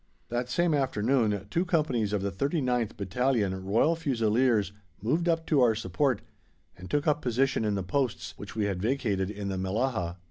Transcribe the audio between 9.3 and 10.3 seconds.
the Mellahah.